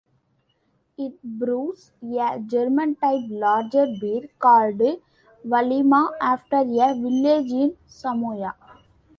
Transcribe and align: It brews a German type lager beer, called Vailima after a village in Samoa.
It 0.97 1.21
brews 1.21 1.91
a 2.01 2.39
German 2.39 2.95
type 2.95 3.23
lager 3.29 3.85
beer, 4.01 4.29
called 4.39 4.81
Vailima 5.45 6.11
after 6.19 6.61
a 6.61 6.65
village 6.65 7.51
in 7.51 7.77
Samoa. 7.85 8.55